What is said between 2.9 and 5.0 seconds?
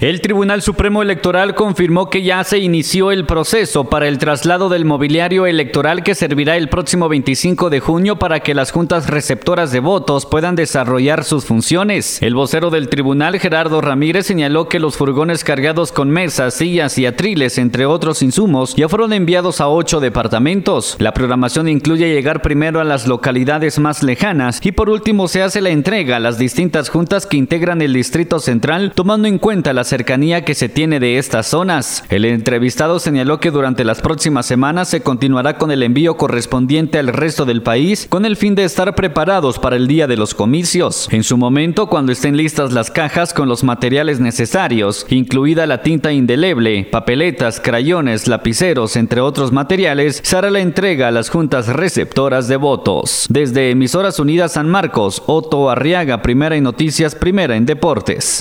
el proceso para el traslado del